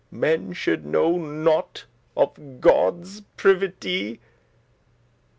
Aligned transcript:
Men 0.09 0.53
should 0.53 0.83
know 0.83 1.15
nought 1.19 1.85
of 2.17 2.33
Godde's 2.59 3.21
privity*. 3.37 4.19